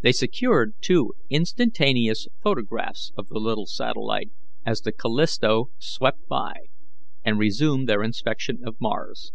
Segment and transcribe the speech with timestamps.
[0.00, 4.30] They secured two instantaneous photographs of the little satellite
[4.64, 6.68] as the Callisto swept by,
[7.26, 9.32] and resumed their inspection of Mars.